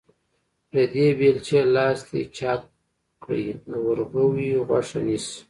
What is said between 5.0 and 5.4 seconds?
نيسي.